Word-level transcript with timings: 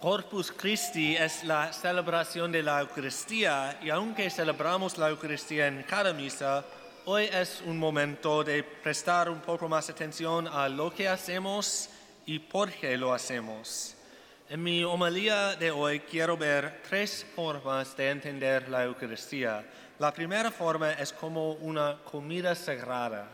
Corpus 0.00 0.52
Christi 0.52 1.16
es 1.16 1.42
la 1.44 1.72
celebración 1.72 2.52
de 2.52 2.62
la 2.62 2.82
Eucaristía 2.82 3.78
y 3.82 3.88
aunque 3.88 4.28
celebramos 4.28 4.98
la 4.98 5.08
Eucaristía 5.08 5.68
en 5.68 5.84
cada 5.84 6.12
misa, 6.12 6.62
hoy 7.06 7.24
es 7.24 7.62
un 7.64 7.78
momento 7.78 8.44
de 8.44 8.62
prestar 8.62 9.30
un 9.30 9.40
poco 9.40 9.70
más 9.70 9.88
atención 9.88 10.48
a 10.48 10.68
lo 10.68 10.94
que 10.94 11.08
hacemos 11.08 11.88
y 12.26 12.38
por 12.38 12.70
qué 12.72 12.98
lo 12.98 13.14
hacemos. 13.14 13.94
En 14.50 14.62
mi 14.62 14.84
homilía 14.84 15.56
de 15.56 15.70
hoy 15.70 16.00
quiero 16.00 16.36
ver 16.36 16.82
tres 16.86 17.24
formas 17.34 17.96
de 17.96 18.10
entender 18.10 18.68
la 18.68 18.84
Eucaristía. 18.84 19.64
La 19.98 20.12
primera 20.12 20.50
forma 20.50 20.92
es 20.92 21.10
como 21.10 21.52
una 21.52 21.96
comida 22.04 22.54
sagrada. 22.54 23.26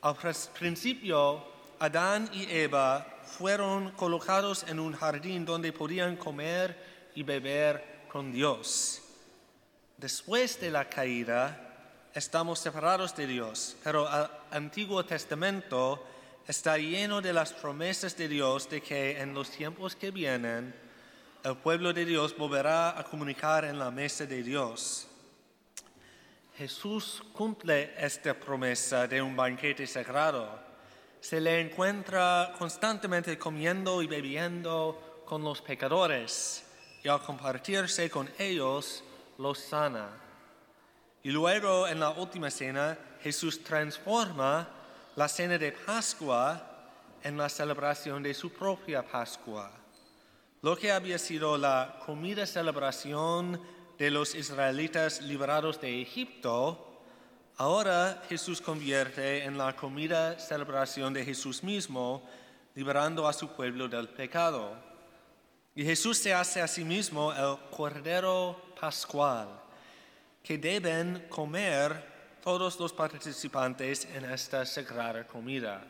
Al 0.00 0.16
principio, 0.56 1.44
Adán 1.80 2.30
y 2.32 2.44
Eva 2.48 3.19
fueron 3.38 3.92
colocados 3.92 4.64
en 4.68 4.78
un 4.78 4.92
jardín 4.94 5.44
donde 5.44 5.72
podían 5.72 6.16
comer 6.16 7.10
y 7.14 7.22
beber 7.22 8.06
con 8.08 8.32
Dios. 8.32 9.02
Después 9.96 10.60
de 10.60 10.70
la 10.70 10.88
caída, 10.88 11.70
estamos 12.14 12.58
separados 12.58 13.14
de 13.16 13.26
Dios, 13.26 13.76
pero 13.84 14.08
el 14.08 14.26
Antiguo 14.50 15.04
Testamento 15.04 16.04
está 16.46 16.76
lleno 16.78 17.20
de 17.20 17.32
las 17.32 17.52
promesas 17.52 18.16
de 18.16 18.28
Dios 18.28 18.68
de 18.68 18.82
que 18.82 19.20
en 19.20 19.34
los 19.34 19.50
tiempos 19.50 19.94
que 19.94 20.10
vienen 20.10 20.74
el 21.44 21.56
pueblo 21.56 21.92
de 21.92 22.04
Dios 22.04 22.36
volverá 22.36 22.98
a 22.98 23.04
comunicar 23.04 23.64
en 23.64 23.78
la 23.78 23.90
mesa 23.90 24.26
de 24.26 24.42
Dios. 24.42 25.06
Jesús 26.56 27.22
cumple 27.32 27.94
esta 27.96 28.34
promesa 28.34 29.06
de 29.06 29.22
un 29.22 29.34
banquete 29.34 29.86
sagrado. 29.86 30.69
Se 31.20 31.40
le 31.40 31.60
encuentra 31.60 32.54
constantemente 32.58 33.38
comiendo 33.38 34.02
y 34.02 34.06
bebiendo 34.06 35.22
con 35.26 35.44
los 35.44 35.60
pecadores 35.60 36.64
y 37.04 37.08
al 37.08 37.22
compartirse 37.22 38.10
con 38.10 38.28
ellos 38.38 39.04
los 39.38 39.58
sana. 39.58 40.08
Y 41.22 41.30
luego 41.30 41.86
en 41.86 42.00
la 42.00 42.10
última 42.10 42.50
cena 42.50 42.98
Jesús 43.22 43.62
transforma 43.62 44.68
la 45.16 45.28
cena 45.28 45.58
de 45.58 45.72
Pascua 45.72 46.66
en 47.22 47.36
la 47.36 47.48
celebración 47.48 48.22
de 48.22 48.32
su 48.32 48.50
propia 48.50 49.02
Pascua. 49.02 49.70
Lo 50.62 50.76
que 50.76 50.90
había 50.92 51.18
sido 51.18 51.58
la 51.58 52.00
comida 52.04 52.46
celebración 52.46 53.60
de 53.98 54.10
los 54.10 54.34
israelitas 54.34 55.20
liberados 55.20 55.80
de 55.80 56.00
Egipto, 56.00 56.89
ahora 57.60 58.22
Jesús 58.26 58.58
convierte 58.58 59.44
en 59.44 59.58
la 59.58 59.76
comida 59.76 60.38
celebración 60.38 61.12
de 61.12 61.22
Jesús 61.22 61.62
mismo, 61.62 62.26
liberando 62.74 63.28
a 63.28 63.34
su 63.34 63.48
pueblo 63.48 63.86
del 63.86 64.08
pecado. 64.08 64.74
Y 65.74 65.84
Jesús 65.84 66.16
se 66.16 66.32
hace 66.32 66.62
a 66.62 66.66
sí 66.66 66.84
mismo 66.84 67.34
el 67.34 67.58
Cordero 67.70 68.72
Pascual, 68.80 69.60
que 70.42 70.56
deben 70.56 71.26
comer 71.28 72.38
todos 72.42 72.80
los 72.80 72.94
participantes 72.94 74.06
en 74.06 74.24
esta 74.24 74.64
sagrada 74.64 75.26
comida. 75.26 75.84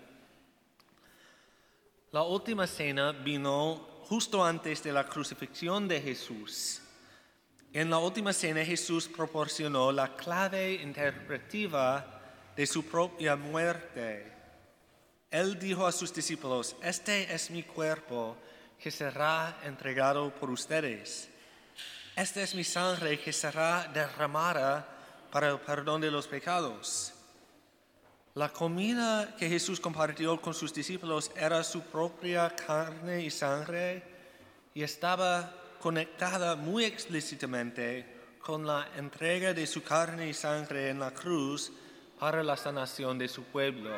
La 2.10 2.24
última 2.24 2.66
cena 2.66 3.12
vino 3.12 4.02
justo 4.08 4.44
antes 4.44 4.82
de 4.82 4.92
la 4.92 5.06
crucifixión 5.06 5.86
de 5.86 6.00
Jesús. 6.00 6.82
En 7.72 7.88
la 7.88 7.98
última 7.98 8.32
cena 8.32 8.64
Jesús 8.64 9.06
proporcionó 9.08 9.92
la 9.92 10.16
clave 10.16 10.74
interpretiva 10.74 12.20
de 12.56 12.66
su 12.66 12.84
propia 12.84 13.36
muerte. 13.36 14.32
Él 15.30 15.56
dijo 15.56 15.86
a 15.86 15.92
sus 15.92 16.12
discípulos, 16.12 16.74
este 16.82 17.32
es 17.32 17.48
mi 17.50 17.62
cuerpo 17.62 18.36
que 18.76 18.90
será 18.90 19.60
entregado 19.62 20.34
por 20.34 20.50
ustedes. 20.50 21.28
Esta 22.16 22.42
es 22.42 22.56
mi 22.56 22.64
sangre 22.64 23.20
que 23.20 23.32
será 23.32 23.88
derramada 23.94 24.88
para 25.30 25.48
el 25.48 25.60
perdón 25.60 26.00
de 26.00 26.10
los 26.10 26.26
pecados. 26.26 27.12
La 28.34 28.48
comida 28.48 29.36
que 29.38 29.48
Jesús 29.48 29.78
compartió 29.78 30.40
con 30.40 30.54
sus 30.54 30.74
discípulos 30.74 31.30
era 31.36 31.62
su 31.62 31.82
propia 31.82 32.54
carne 32.54 33.22
y 33.22 33.30
sangre 33.30 34.02
y 34.74 34.82
estaba 34.82 35.54
conectada 35.80 36.56
muy 36.56 36.84
explícitamente 36.84 38.36
con 38.40 38.66
la 38.66 38.88
entrega 38.96 39.52
de 39.52 39.66
su 39.66 39.82
carne 39.82 40.28
y 40.28 40.34
sangre 40.34 40.90
en 40.90 41.00
la 41.00 41.12
cruz 41.12 41.72
para 42.18 42.42
la 42.42 42.56
sanación 42.56 43.18
de 43.18 43.28
su 43.28 43.44
pueblo. 43.44 43.90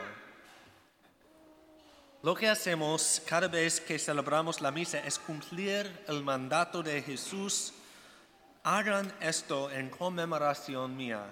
Lo 2.23 2.35
que 2.35 2.49
hacemos 2.49 3.21
cada 3.27 3.49
vez 3.49 3.81
que 3.81 3.99
celebramos 3.99 4.61
la 4.61 4.71
misa 4.71 5.01
es 5.01 5.19
cumplir 5.19 6.05
el 6.07 6.23
mandato 6.23 6.83
de 6.83 7.03
Jesús 7.03 7.75
Hagan 8.65 9.13
esto 9.21 9.73
en 9.73 9.91
conmemoración 9.91 10.97
mía. 10.97 11.25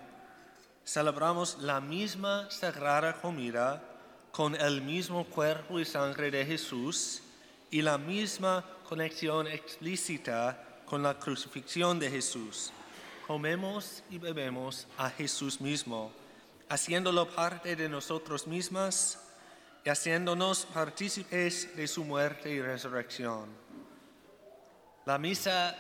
Celebramos 0.85 1.59
la 1.61 1.81
misma 1.81 2.51
sagrada 2.51 3.13
comida 3.21 3.81
con 4.33 4.57
el 4.57 4.83
mismo 4.83 5.25
cuerpo 5.27 5.79
y 5.79 5.85
sangre 5.85 6.33
de 6.33 6.45
Jesús 6.45 7.23
y 7.71 7.83
la 7.83 7.99
misma 7.99 8.65
conexión 8.91 9.47
explícita 9.47 10.83
con 10.85 11.01
la 11.01 11.17
crucifixión 11.17 12.01
de 12.01 12.11
Jesús. 12.11 12.73
Comemos 13.25 14.03
y 14.11 14.19
bebemos 14.19 14.89
a 14.99 15.09
Jesús 15.11 15.61
mismo, 15.61 16.11
haciéndolo 16.69 17.31
parte 17.31 17.77
de 17.77 17.89
nosotros 17.89 18.49
mismas 18.49 19.21
y 19.85 19.91
haciéndonos 19.91 20.67
partícipes 20.75 21.77
de 21.77 21.87
su 21.87 22.03
muerte 22.03 22.51
y 22.51 22.61
resurrección. 22.61 23.47
La 25.07 25.19
misa 25.19 25.79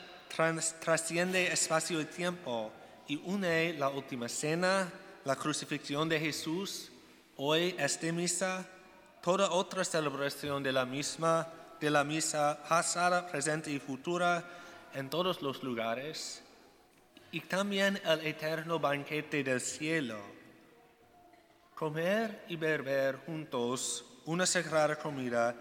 trasciende 0.81 1.49
espacio 1.53 2.01
y 2.01 2.05
tiempo 2.05 2.71
y 3.09 3.17
une 3.25 3.73
la 3.73 3.89
última 3.89 4.29
cena, 4.29 4.89
la 5.25 5.35
crucifixión 5.35 6.09
de 6.09 6.21
Jesús, 6.21 6.93
hoy 7.37 7.75
esta 7.77 8.13
misa, 8.13 8.69
toda 9.21 9.51
otra 9.51 9.85
celebración 9.85 10.63
de 10.63 10.71
la 10.71 10.87
misma, 10.87 11.49
de 11.81 11.91
la 11.91 12.05
misa 12.05 12.63
pasada, 12.69 13.27
presente 13.27 13.71
y 13.71 13.79
futura 13.79 14.45
en 14.95 15.09
todos 15.09 15.41
los 15.41 15.63
lugares, 15.63 16.43
y 17.33 17.41
también 17.41 18.01
el 18.05 18.27
eterno 18.27 18.79
banquete 18.79 19.43
del 19.43 19.61
cielo. 19.61 20.19
Comer 21.75 22.45
y 22.49 22.57
beber 22.57 23.17
juntos 23.25 24.05
una 24.27 24.45
sagrada 24.45 24.97
comida 24.97 25.55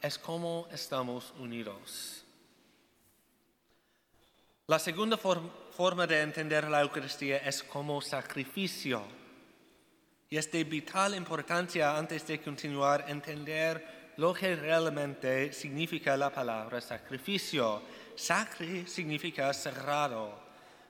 es 0.00 0.18
como 0.18 0.68
estamos 0.70 1.34
unidos. 1.38 2.24
La 4.66 4.78
segunda 4.78 5.16
forma 5.16 6.06
de 6.06 6.20
entender 6.20 6.68
la 6.68 6.82
Eucaristía 6.82 7.38
es 7.38 7.62
como 7.62 8.00
sacrificio. 8.02 9.02
Y 10.30 10.36
es 10.36 10.52
de 10.52 10.62
vital 10.62 11.14
importancia 11.14 11.96
antes 11.96 12.26
de 12.26 12.38
continuar 12.40 13.06
entender 13.08 13.97
lo 14.18 14.34
que 14.34 14.56
realmente 14.56 15.52
significa 15.52 16.16
la 16.16 16.30
palabra 16.30 16.80
sacrificio. 16.80 17.82
Sacri 18.16 18.84
significa 18.86 19.52
sagrado, 19.54 20.38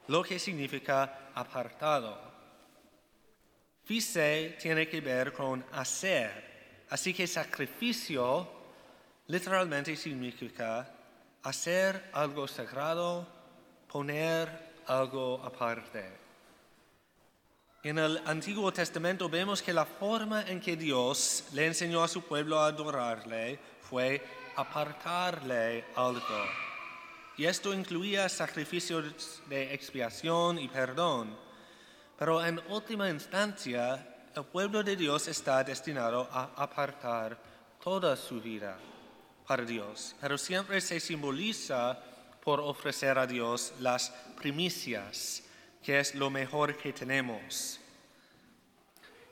lo 0.08 0.22
que 0.22 0.38
significa 0.38 1.30
apartado. 1.34 2.18
Fise 3.84 4.56
tiene 4.58 4.88
que 4.88 5.02
ver 5.02 5.32
con 5.32 5.64
hacer, 5.72 6.84
así 6.88 7.12
que 7.12 7.26
sacrificio 7.26 8.48
literalmente 9.26 9.94
significa 9.94 10.90
hacer 11.42 12.10
algo 12.12 12.48
sagrado 12.48 13.26
poner 13.88 14.48
algo 14.86 15.42
aparte. 15.44 16.27
En 17.84 17.96
el 17.96 18.20
Antiguo 18.26 18.72
Testamento 18.72 19.28
vemos 19.28 19.62
que 19.62 19.72
la 19.72 19.84
forma 19.84 20.42
en 20.42 20.60
que 20.60 20.76
Dios 20.76 21.44
le 21.52 21.66
enseñó 21.66 22.02
a 22.02 22.08
su 22.08 22.22
pueblo 22.22 22.58
a 22.58 22.66
adorarle 22.66 23.58
fue 23.80 24.20
apartarle 24.56 25.84
algo. 25.94 26.44
Y 27.36 27.44
esto 27.44 27.72
incluía 27.72 28.28
sacrificios 28.28 29.40
de 29.48 29.72
expiación 29.72 30.58
y 30.58 30.66
perdón. 30.66 31.36
Pero 32.18 32.44
en 32.44 32.60
última 32.68 33.08
instancia, 33.08 34.26
el 34.34 34.44
pueblo 34.44 34.82
de 34.82 34.96
Dios 34.96 35.28
está 35.28 35.62
destinado 35.62 36.28
a 36.32 36.50
apartar 36.56 37.38
toda 37.80 38.16
su 38.16 38.40
vida 38.40 38.76
para 39.46 39.64
Dios. 39.64 40.16
Pero 40.20 40.36
siempre 40.36 40.80
se 40.80 40.98
simboliza 40.98 41.96
por 42.42 42.58
ofrecer 42.58 43.18
a 43.18 43.26
Dios 43.26 43.72
las 43.78 44.10
primicias, 44.36 45.44
que 45.82 46.00
es 46.00 46.14
lo 46.14 46.30
mejor 46.30 46.76
que 46.76 46.92
tenemos. 46.92 47.80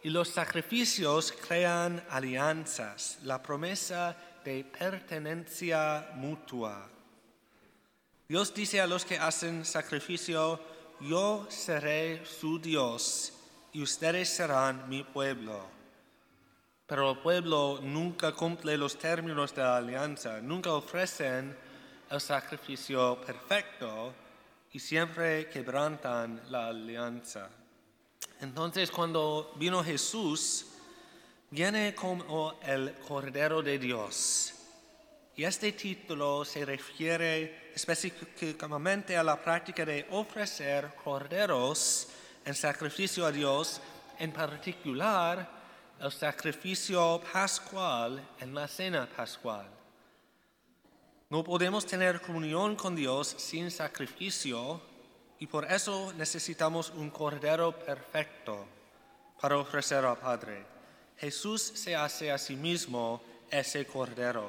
Y 0.03 0.11
los 0.11 0.29
sacrificios 0.29 1.33
crean 1.33 2.05
alianzas, 2.11 3.19
la 3.25 3.43
promesa 3.43 4.17
de 4.45 4.65
pertenencia 4.65 6.11
mutua. 6.15 6.89
Dios 8.29 8.55
dice 8.55 8.81
a 8.81 8.87
los 8.87 9.05
que 9.05 9.19
hacen 9.19 9.65
sacrificio, 9.65 10.61
yo 11.01 11.47
seré 11.49 12.25
su 12.25 12.59
Dios 12.59 13.33
y 13.73 13.83
ustedes 13.83 14.29
serán 14.29 14.89
mi 14.89 15.03
pueblo. 15.03 15.61
Pero 16.87 17.11
el 17.11 17.19
pueblo 17.19 17.81
nunca 17.83 18.33
cumple 18.33 18.77
los 18.77 18.97
términos 18.97 19.55
de 19.55 19.63
la 19.63 19.79
alianza, 19.79 20.41
nunca 20.41 20.73
ofrecen 20.73 21.57
el 22.11 22.21
sacrificio 22.21 23.21
perfecto 23.21 24.15
y 24.76 24.78
siempre 24.78 25.49
quebrantan 25.49 26.38
la 26.50 26.67
alianza. 26.67 27.49
Entonces 28.43 28.90
cuando 28.90 29.55
vino 29.56 29.82
Jesús, 29.82 30.67
viene 31.50 31.94
como 31.94 32.61
el 32.62 32.93
Cordero 33.08 33.62
de 33.62 33.78
Dios. 33.78 34.52
Y 35.34 35.44
este 35.44 35.73
título 35.73 36.44
se 36.44 36.67
refiere 36.67 37.73
específicamente 37.75 39.17
a 39.17 39.23
la 39.23 39.43
práctica 39.43 39.87
de 39.87 40.06
ofrecer 40.11 40.94
corderos 41.02 42.08
en 42.44 42.55
sacrificio 42.55 43.25
a 43.25 43.32
Dios, 43.32 43.81
en 44.19 44.31
particular 44.31 45.50
el 45.99 46.12
sacrificio 46.12 47.23
pascual 47.32 48.23
en 48.40 48.55
la 48.55 48.69
cena 48.69 49.08
pascual. 49.08 49.75
No 51.28 51.43
podemos 51.43 51.84
tener 51.84 52.20
comunión 52.20 52.76
con 52.76 52.94
Dios 52.94 53.34
sin 53.37 53.73
sacrificio 53.73 54.81
y 55.40 55.49
por 55.49 55.64
eso 55.64 56.12
necesitamos 56.12 56.90
un 56.90 57.11
cordero 57.11 57.73
perfecto 57.73 58.64
para 59.40 59.58
ofrecer 59.58 60.05
al 60.05 60.19
Padre. 60.19 60.64
Jesús 61.19 61.62
se 61.62 61.96
hace 61.96 62.31
a 62.31 62.38
sí 62.38 62.55
mismo 62.55 63.20
ese 63.50 63.84
cordero. 63.87 64.49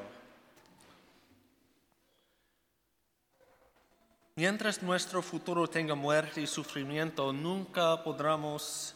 Mientras 4.35 4.83
nuestro 4.83 5.23
futuro 5.23 5.67
tenga 5.67 5.95
muerte 5.95 6.41
y 6.41 6.47
sufrimiento, 6.47 7.33
nunca 7.33 8.03
podremos 8.03 8.93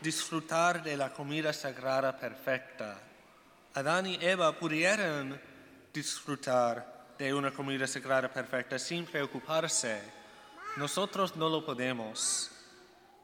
disfrutar 0.00 0.82
de 0.82 0.96
la 0.96 1.12
comida 1.12 1.52
sagrada 1.52 2.16
perfecta. 2.16 2.98
Adán 3.74 4.06
y 4.06 4.18
Eva 4.22 4.58
pudieron 4.58 5.38
disfrutar 5.92 6.93
de 7.18 7.32
una 7.32 7.52
comida 7.52 7.86
sagrada 7.86 8.32
perfecta 8.32 8.78
sin 8.78 9.04
preocuparse. 9.06 10.00
Nosotros 10.76 11.36
no 11.36 11.48
lo 11.48 11.64
podemos. 11.64 12.50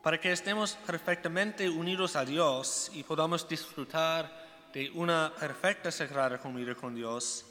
Para 0.02 0.20
que 0.20 0.32
estemos 0.32 0.74
perfectamente 0.86 1.68
unidos 1.68 2.16
a 2.16 2.24
Dios 2.24 2.90
y 2.94 3.02
podamos 3.02 3.48
disfrutar 3.48 4.70
de 4.72 4.90
una 4.94 5.32
perfecta 5.38 5.90
sagrada 5.90 6.38
comida 6.38 6.74
con 6.74 6.94
Dios, 6.94 7.44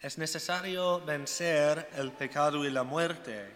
es 0.00 0.16
necesario 0.16 1.00
vencer 1.00 1.90
el 1.96 2.12
pecado 2.12 2.64
y 2.64 2.70
la 2.70 2.84
muerte. 2.84 3.50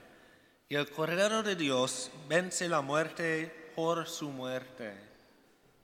Y 0.68 0.74
el 0.74 0.90
Cordero 0.90 1.42
de 1.42 1.56
Dios 1.56 2.10
vence 2.28 2.68
la 2.68 2.80
muerte 2.80 3.72
por 3.74 4.06
su 4.06 4.30
muerte. 4.30 4.92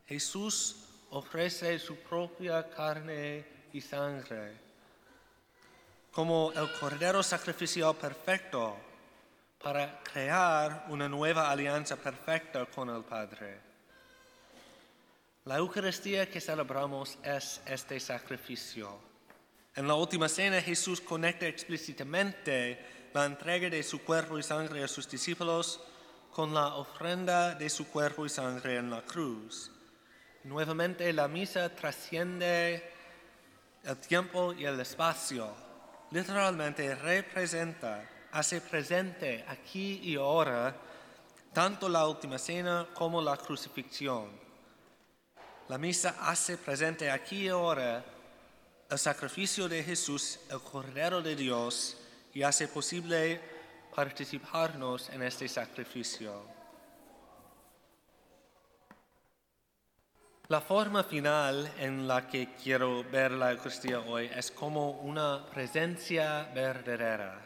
Jesús 0.06 0.76
ofrece 1.10 1.78
su 1.78 1.96
propia 1.96 2.68
carne 2.68 3.46
y 3.72 3.80
sangre 3.80 4.69
como 6.12 6.52
el 6.52 6.70
Cordero 6.72 7.22
sacrificial 7.22 7.94
perfecto 7.94 8.76
para 9.62 10.00
crear 10.02 10.86
una 10.88 11.08
nueva 11.08 11.50
alianza 11.50 11.96
perfecta 11.96 12.66
con 12.66 12.88
el 12.90 13.04
Padre. 13.04 13.60
La 15.44 15.56
Eucaristía 15.56 16.28
que 16.30 16.40
celebramos 16.40 17.16
es 17.22 17.60
este 17.66 18.00
sacrificio. 18.00 18.98
En 19.76 19.86
la 19.86 19.94
última 19.94 20.28
cena 20.28 20.60
Jesús 20.60 21.00
conecta 21.00 21.46
explícitamente 21.46 23.08
la 23.14 23.24
entrega 23.24 23.70
de 23.70 23.82
su 23.82 24.02
cuerpo 24.02 24.38
y 24.38 24.42
sangre 24.42 24.82
a 24.82 24.88
sus 24.88 25.08
discípulos 25.08 25.80
con 26.32 26.52
la 26.54 26.74
ofrenda 26.74 27.54
de 27.54 27.70
su 27.70 27.88
cuerpo 27.88 28.26
y 28.26 28.28
sangre 28.28 28.76
en 28.76 28.90
la 28.90 29.02
cruz. 29.02 29.70
Nuevamente 30.44 31.12
la 31.12 31.28
misa 31.28 31.74
trasciende 31.74 32.92
el 33.84 33.96
tiempo 33.98 34.52
y 34.52 34.64
el 34.64 34.80
espacio 34.80 35.69
literalmente 36.10 36.94
representa, 36.94 38.08
hace 38.32 38.60
presente 38.60 39.44
aquí 39.48 40.00
y 40.02 40.16
ahora 40.16 40.74
tanto 41.52 41.88
la 41.88 42.06
última 42.06 42.38
cena 42.38 42.86
como 42.94 43.20
la 43.20 43.36
crucifixión. 43.36 44.28
La 45.68 45.78
misa 45.78 46.16
hace 46.20 46.56
presente 46.56 47.10
aquí 47.10 47.44
y 47.44 47.48
ahora 47.48 48.04
el 48.88 48.98
sacrificio 48.98 49.68
de 49.68 49.84
Jesús, 49.84 50.40
el 50.50 50.60
Cordero 50.60 51.22
de 51.22 51.36
Dios, 51.36 51.96
y 52.34 52.42
hace 52.42 52.68
posible 52.68 53.40
participarnos 53.94 55.10
en 55.10 55.22
este 55.22 55.48
sacrificio. 55.48 56.59
La 60.50 60.60
forma 60.60 61.04
final 61.04 61.74
en 61.78 62.08
la 62.08 62.26
que 62.26 62.54
quiero 62.60 63.04
ver 63.04 63.30
la 63.30 63.52
Eucaristía 63.52 64.00
hoy 64.00 64.28
es 64.34 64.50
como 64.50 64.90
una 64.90 65.46
presencia 65.46 66.50
verdadera. 66.52 67.40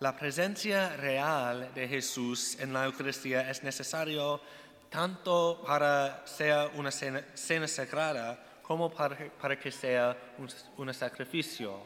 La 0.00 0.14
presencia 0.14 0.94
real 0.96 1.72
de 1.74 1.88
Jesús 1.88 2.58
en 2.60 2.74
la 2.74 2.84
Eucaristía 2.84 3.50
es 3.50 3.62
necesario 3.62 4.42
tanto 4.90 5.62
para 5.66 6.26
sea 6.26 6.70
una 6.74 6.90
cena, 6.90 7.66
sagrada 7.66 8.38
como 8.60 8.90
para, 8.90 9.16
para 9.40 9.58
que 9.58 9.72
sea 9.72 10.14
un, 10.36 10.50
un 10.76 10.92
sacrificio. 10.92 11.80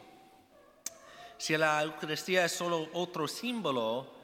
Si 1.37 1.55
la 1.55 1.81
Eucaristía 1.81 2.43
es 2.43 2.51
solo 2.51 2.89
otro 2.91 3.25
símbolo, 3.25 4.16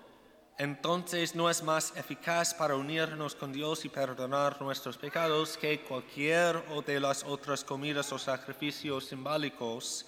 entonces 0.57 1.33
no 1.35 1.49
es 1.49 1.63
más 1.63 1.93
eficaz 1.95 2.53
para 2.53 2.75
unirnos 2.75 3.33
con 3.33 3.51
Dios 3.51 3.85
y 3.85 3.89
perdonar 3.89 4.61
nuestros 4.61 4.97
pecados 4.97 5.57
que 5.57 5.81
cualquier 5.81 6.63
de 6.85 6.99
las 6.99 7.23
otras 7.23 7.63
comidas 7.63 8.11
o 8.11 8.19
sacrificios 8.19 9.05
simbólicos 9.05 10.05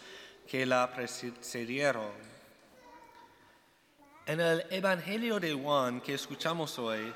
que 0.47 0.65
la 0.65 0.91
precedieron. 0.93 2.11
En 4.27 4.39
el 4.39 4.65
Evangelio 4.69 5.39
de 5.39 5.53
Juan 5.53 6.01
que 6.01 6.13
escuchamos 6.13 6.77
hoy, 6.77 7.13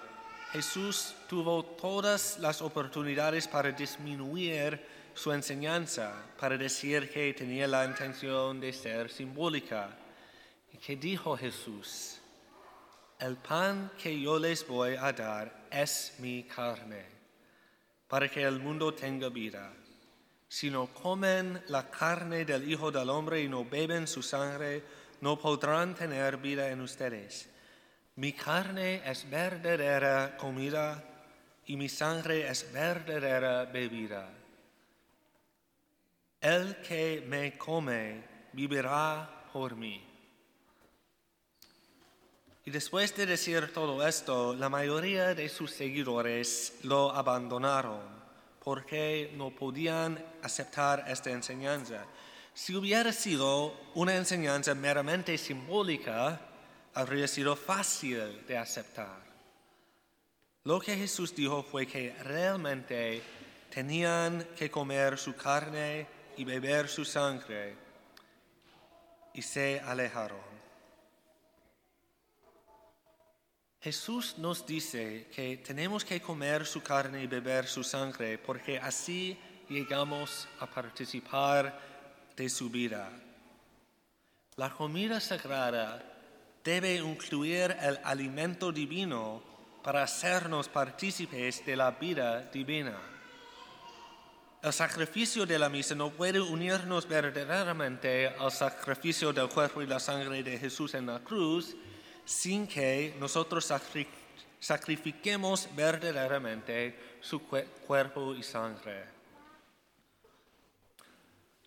Jesús 0.52 1.14
tuvo 1.28 1.64
todas 1.64 2.40
las 2.40 2.62
oportunidades 2.62 3.48
para 3.48 3.72
disminuir 3.72 4.84
su 5.14 5.32
enseñanza, 5.32 6.14
para 6.40 6.58
decir 6.58 7.12
que 7.12 7.34
tenía 7.34 7.68
la 7.68 7.86
intención 7.86 8.60
de 8.60 8.74
ser 8.74 9.12
simbólica. 9.12 9.96
¿Y 10.74 10.78
qué 10.78 10.96
dijo 10.96 11.38
Jesús? 11.38 12.19
El 13.20 13.36
pan 13.36 13.92
que 14.02 14.20
yo 14.20 14.40
les 14.40 14.66
voy 14.66 14.96
a 14.96 15.12
dar 15.12 15.68
es 15.70 16.16
mi 16.20 16.44
carne, 16.44 17.06
para 18.08 18.30
que 18.30 18.44
el 18.44 18.60
mundo 18.60 18.94
tenga 18.94 19.30
vida. 19.30 19.74
Si 20.48 20.70
no 20.70 20.88
comen 20.88 21.62
la 21.68 21.90
carne 21.92 22.46
del 22.46 22.70
Hijo 22.70 22.92
del 22.92 23.10
Hombre 23.10 23.42
y 23.42 23.50
no 23.50 23.66
beben 23.66 24.08
su 24.08 24.24
sangre, 24.24 24.84
no 25.22 25.38
podrán 25.38 25.94
tener 25.96 26.38
vida 26.38 26.70
en 26.70 26.82
ustedes. 26.82 27.50
Mi 28.16 28.34
carne 28.34 29.02
es 29.06 29.30
verdadera 29.30 30.38
comida 30.38 31.04
y 31.66 31.76
mi 31.76 31.90
sangre 31.90 32.50
es 32.50 32.72
verdadera 32.72 33.66
bebida. 33.66 34.30
El 36.42 36.78
que 36.78 37.24
me 37.28 37.58
come 37.58 38.24
vivirá 38.54 39.46
por 39.52 39.76
mí. 39.76 40.10
Y 42.70 42.72
después 42.72 43.16
de 43.16 43.26
decir 43.26 43.74
todo 43.74 44.08
esto, 44.08 44.54
la 44.54 44.70
mayoría 44.70 45.34
de 45.34 45.50
sus 45.50 45.72
seguidores 45.72 46.74
lo 46.84 47.12
abandonaron 47.12 48.00
porque 48.64 49.34
no 49.36 49.50
podían 49.50 50.24
aceptar 50.44 51.04
esta 51.08 51.32
enseñanza. 51.32 52.06
Si 52.54 52.76
hubiera 52.76 53.12
sido 53.12 53.76
una 53.96 54.16
enseñanza 54.16 54.76
meramente 54.76 55.36
simbólica, 55.40 56.40
habría 56.94 57.28
sido 57.28 57.56
fácil 57.56 58.46
de 58.46 58.60
aceptar. 58.60 59.18
Lo 60.64 60.80
que 60.80 60.96
Jesús 60.96 61.36
dijo 61.36 61.64
fue 61.64 61.88
que 61.88 62.14
realmente 62.22 63.24
tenían 63.74 64.48
que 64.56 64.70
comer 64.70 65.18
su 65.18 65.36
carne 65.36 66.06
y 66.38 66.44
beber 66.44 66.88
su 66.88 67.04
sangre 67.04 67.74
y 69.34 69.42
se 69.42 69.80
alejaron. 69.80 70.59
Jesús 73.82 74.38
nos 74.38 74.66
dice 74.66 75.28
que 75.34 75.58
tenemos 75.58 76.04
que 76.04 76.22
comer 76.22 76.66
su 76.66 76.82
carne 76.82 77.24
y 77.24 77.28
beber 77.28 77.66
su 77.66 77.82
sangre 77.84 78.38
porque 78.38 78.78
así 78.78 79.38
llegamos 79.70 80.50
a 80.60 80.66
participar 80.68 81.80
de 82.36 82.50
su 82.50 82.70
vida. 82.70 83.10
La 84.58 84.70
comida 84.72 85.22
sagrada 85.22 86.04
debe 86.62 86.96
incluir 86.96 87.76
el 87.82 87.98
alimento 88.04 88.74
divino 88.74 89.42
para 89.82 90.04
hacernos 90.04 90.68
partícipes 90.68 91.66
de 91.66 91.78
la 91.78 91.92
vida 91.92 92.42
divina. 92.52 92.98
El 94.62 94.74
sacrificio 94.74 95.46
de 95.46 95.58
la 95.58 95.70
misa 95.70 95.96
no 95.96 96.10
puede 96.10 96.42
unirnos 96.42 97.08
verdaderamente 97.08 98.28
al 98.28 98.52
sacrificio 98.52 99.32
del 99.32 99.48
cuerpo 99.48 99.82
y 99.82 99.88
la 99.88 100.02
sangre 100.02 100.44
de 100.44 100.58
Jesús 100.58 100.96
en 100.96 101.06
la 101.06 101.20
cruz, 101.20 101.78
sin 102.30 102.68
que 102.68 103.16
nosotros 103.20 103.74
sacrifiquemos 104.60 105.68
verdaderamente 105.76 107.18
su 107.22 107.42
cuerpo 107.42 108.36
y 108.36 108.44
sangre. 108.44 109.06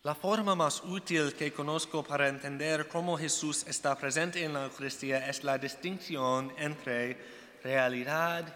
La 0.03 0.15
forma 0.15 0.55
más 0.55 0.81
útil 0.85 1.33
que 1.33 1.51
conozco 1.51 2.01
para 2.01 2.29
entender 2.29 2.87
cómo 2.87 3.17
Jesús 3.17 3.65
está 3.67 3.97
presente 3.97 4.41
en 4.41 4.53
la 4.53 4.63
Eucaristía 4.63 5.27
es 5.27 5.43
la 5.43 5.57
distinción 5.57 6.53
entre 6.57 7.17
realidad 7.61 8.55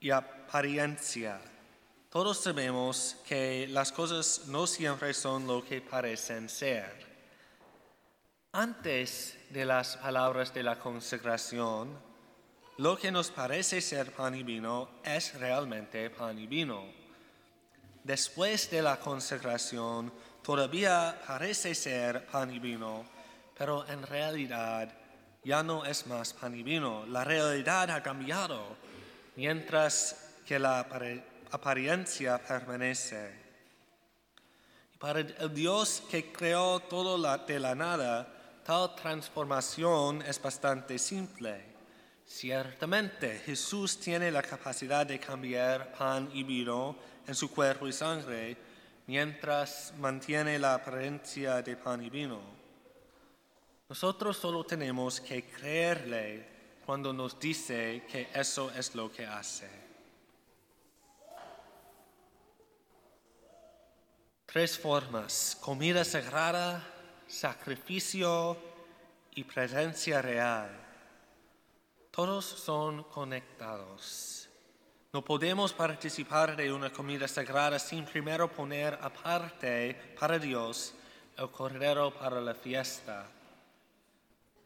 y 0.00 0.10
apariencia. 0.10 1.42
Todos 2.08 2.38
sabemos 2.40 3.16
que 3.28 3.68
las 3.68 3.92
cosas 3.92 4.44
no 4.46 4.66
siempre 4.66 5.12
son 5.12 5.46
lo 5.46 5.62
que 5.62 5.82
parecen 5.82 6.48
ser. 6.48 7.13
Antes 8.56 9.36
de 9.50 9.64
las 9.64 9.96
palabras 9.96 10.54
de 10.54 10.62
la 10.62 10.78
consagración, 10.78 11.98
lo 12.76 12.96
que 12.96 13.10
nos 13.10 13.32
parece 13.32 13.80
ser 13.80 14.12
pan 14.12 14.32
y 14.36 14.44
vino 14.44 14.90
es 15.02 15.34
realmente 15.40 16.08
pan 16.10 16.38
y 16.38 16.46
vino. 16.46 16.84
Después 18.04 18.70
de 18.70 18.80
la 18.80 19.00
consagración, 19.00 20.12
todavía 20.40 21.20
parece 21.26 21.74
ser 21.74 22.26
pan 22.26 22.52
y 22.52 22.60
vino, 22.60 23.04
pero 23.58 23.88
en 23.88 24.04
realidad 24.04 24.88
ya 25.42 25.64
no 25.64 25.84
es 25.84 26.06
más 26.06 26.32
pan 26.32 26.54
y 26.54 26.62
vino. 26.62 27.04
La 27.06 27.24
realidad 27.24 27.90
ha 27.90 28.04
cambiado, 28.04 28.76
mientras 29.34 30.36
que 30.46 30.60
la 30.60 30.86
apariencia 31.50 32.38
permanece. 32.38 33.34
Para 35.00 35.18
el 35.18 35.52
Dios 35.52 36.04
que 36.08 36.32
creó 36.32 36.78
todo 36.78 37.18
de 37.38 37.58
la 37.58 37.74
nada, 37.74 38.33
tal 38.64 38.94
transformación 38.94 40.22
es 40.22 40.40
bastante 40.40 40.98
simple. 40.98 41.62
Ciertamente, 42.24 43.38
Jesús 43.44 44.00
tiene 44.00 44.30
la 44.30 44.42
capacidad 44.42 45.06
de 45.06 45.20
cambiar 45.20 45.92
pan 45.92 46.30
y 46.32 46.42
vino 46.42 46.96
en 47.26 47.34
su 47.34 47.50
cuerpo 47.50 47.86
y 47.86 47.92
sangre 47.92 48.56
mientras 49.06 49.92
mantiene 49.98 50.58
la 50.58 50.74
apariencia 50.74 51.60
de 51.60 51.76
pan 51.76 52.02
y 52.02 52.08
vino. 52.08 52.40
Nosotros 53.86 54.38
solo 54.38 54.64
tenemos 54.64 55.20
que 55.20 55.44
creerle 55.44 56.48
cuando 56.86 57.12
nos 57.12 57.38
dice 57.38 58.04
que 58.10 58.28
eso 58.34 58.70
es 58.70 58.94
lo 58.94 59.12
que 59.12 59.26
hace. 59.26 59.68
Tres 64.46 64.78
formas, 64.78 65.58
comida 65.60 66.04
sagrada, 66.04 66.93
sacrificio 67.34 68.56
y 69.34 69.42
presencia 69.42 70.22
real. 70.22 70.70
Todos 72.10 72.44
son 72.44 73.02
conectados. 73.04 74.48
No 75.12 75.24
podemos 75.24 75.72
participar 75.72 76.56
de 76.56 76.72
una 76.72 76.90
comida 76.92 77.26
sagrada 77.26 77.78
sin 77.78 78.04
primero 78.04 78.50
poner 78.50 78.98
aparte 79.02 80.14
para 80.18 80.38
Dios 80.38 80.94
el 81.36 81.50
cordero 81.50 82.14
para 82.14 82.40
la 82.40 82.54
fiesta. 82.54 83.26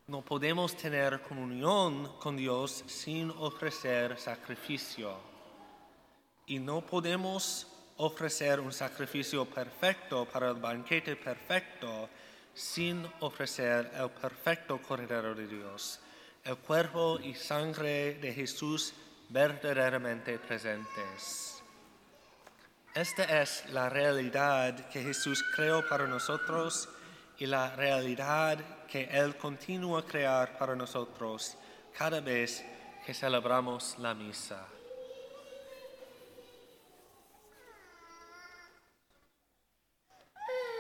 No 0.06 0.20
podemos 0.20 0.76
tener 0.76 1.22
comunión 1.22 2.18
con 2.18 2.37
Dios 2.37 2.84
sin 2.87 3.30
ofrecer 3.30 4.18
sacrificio. 4.18 5.16
Y 6.46 6.58
no 6.58 6.82
podemos 6.82 7.66
ofrecer 7.96 8.60
un 8.60 8.72
sacrificio 8.72 9.46
perfecto 9.46 10.26
para 10.26 10.48
el 10.48 10.54
banquete 10.54 11.16
perfecto 11.16 12.08
sin 12.59 13.07
ofrecer 13.21 13.91
el 13.95 14.11
perfecto 14.11 14.83
cordero 14.83 15.35
de 15.35 15.47
Dios 15.47 16.00
el 16.49 16.57
cuerpo 16.57 17.19
y 17.21 17.35
sangre 17.35 18.15
de 18.15 18.33
Jesús 18.33 18.95
verdaderamente 19.29 20.38
presentes. 20.38 21.62
Esta 22.95 23.43
es 23.43 23.69
la 23.71 23.91
realidad 23.91 24.88
que 24.88 25.03
Jesús 25.03 25.45
creó 25.55 25.87
para 25.87 26.07
nosotros 26.07 26.88
y 27.38 27.45
la 27.45 27.77
realidad 27.77 28.59
que 28.87 29.05
Él 29.05 29.37
continúa 29.37 30.00
a 30.00 30.05
crear 30.05 30.57
para 30.57 30.75
nosotros 30.75 31.59
cada 31.97 32.21
vez 32.21 32.65
que 33.05 33.12
celebramos 33.12 33.97
la 33.99 34.15
misa. 34.15 34.77